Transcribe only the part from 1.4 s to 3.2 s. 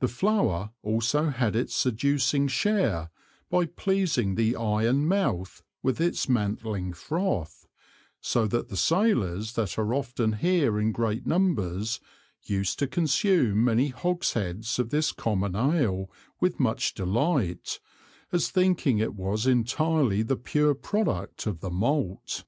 its seducing share